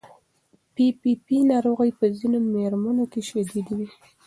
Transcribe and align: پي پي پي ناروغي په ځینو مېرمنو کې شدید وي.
پي 0.73 0.85
پي 0.99 1.11
پي 1.25 1.37
ناروغي 1.51 1.91
په 1.99 2.05
ځینو 2.17 2.39
مېرمنو 2.53 3.05
کې 3.11 3.21
شدید 3.29 3.67
وي. 3.77 3.87